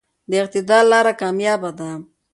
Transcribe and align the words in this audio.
د 0.29 0.31
اعتدال 0.41 0.85
لاره 0.93 1.13
کاميابه 1.21 1.71
ده. 1.77 1.89